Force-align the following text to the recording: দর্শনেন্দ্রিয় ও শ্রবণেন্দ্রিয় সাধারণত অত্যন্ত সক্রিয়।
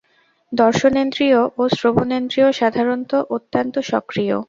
দর্শনেন্দ্রিয় 0.51 1.39
ও 1.57 1.63
শ্রবণেন্দ্রিয় 1.69 2.49
সাধারণত 2.51 3.11
অত্যন্ত 3.29 3.75
সক্রিয়। 3.91 4.35